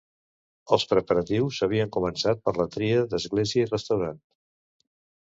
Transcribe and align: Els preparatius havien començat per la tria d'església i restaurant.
Els 0.77 0.85
preparatius 0.93 1.59
havien 1.67 1.91
començat 1.97 2.41
per 2.47 2.53
la 2.63 2.67
tria 2.77 3.05
d'església 3.13 3.67
i 3.67 3.69
restaurant. 3.73 4.19